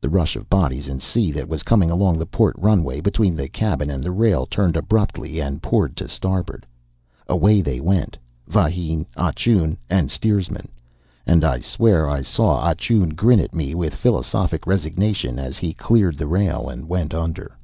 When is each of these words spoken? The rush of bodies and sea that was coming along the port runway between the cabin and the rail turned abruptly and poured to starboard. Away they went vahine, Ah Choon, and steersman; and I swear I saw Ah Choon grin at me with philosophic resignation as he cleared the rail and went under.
The 0.00 0.08
rush 0.08 0.36
of 0.36 0.48
bodies 0.48 0.86
and 0.86 1.02
sea 1.02 1.32
that 1.32 1.48
was 1.48 1.64
coming 1.64 1.90
along 1.90 2.18
the 2.18 2.24
port 2.24 2.54
runway 2.56 3.00
between 3.00 3.34
the 3.34 3.48
cabin 3.48 3.90
and 3.90 4.00
the 4.00 4.12
rail 4.12 4.46
turned 4.46 4.76
abruptly 4.76 5.40
and 5.40 5.60
poured 5.60 5.96
to 5.96 6.06
starboard. 6.06 6.64
Away 7.26 7.62
they 7.62 7.80
went 7.80 8.16
vahine, 8.48 9.06
Ah 9.16 9.32
Choon, 9.32 9.76
and 9.90 10.08
steersman; 10.08 10.68
and 11.26 11.42
I 11.44 11.58
swear 11.58 12.08
I 12.08 12.22
saw 12.22 12.58
Ah 12.60 12.74
Choon 12.74 13.16
grin 13.16 13.40
at 13.40 13.56
me 13.56 13.74
with 13.74 13.92
philosophic 13.96 14.68
resignation 14.68 15.36
as 15.36 15.58
he 15.58 15.74
cleared 15.74 16.16
the 16.16 16.28
rail 16.28 16.68
and 16.68 16.88
went 16.88 17.12
under. 17.12 17.58